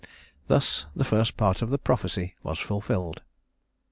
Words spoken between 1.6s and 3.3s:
of the prophecy was fulfilled.